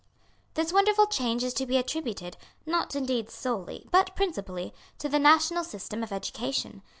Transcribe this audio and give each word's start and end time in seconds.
This 0.55 0.73
wonderful 0.73 1.05
change 1.05 1.43
is 1.43 1.53
to 1.53 1.67
be 1.67 1.77
attributed, 1.77 2.35
not 2.65 2.95
indeed 2.95 3.29
solely, 3.29 3.87
but 3.91 4.15
principally, 4.15 4.73
to 4.97 5.07
the 5.07 5.19
national 5.19 5.63
system 5.63 6.01
of 6.01 6.11
education. 6.11 6.81